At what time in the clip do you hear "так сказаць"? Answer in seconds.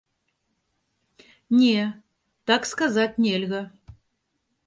2.51-3.19